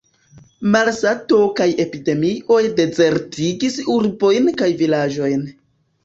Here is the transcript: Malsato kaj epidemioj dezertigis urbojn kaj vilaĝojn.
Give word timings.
Malsato 0.75 1.41
kaj 1.59 1.67
epidemioj 1.83 2.57
dezertigis 2.79 3.77
urbojn 3.97 4.49
kaj 4.63 4.71
vilaĝojn. 4.81 5.45